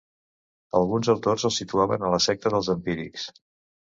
Alguns 0.79 1.11
autors 1.13 1.45
el 1.49 1.55
situaven 1.57 2.07
a 2.07 2.11
la 2.15 2.21
secta 2.29 2.53
dels 2.55 2.71
empírics. 2.79 3.29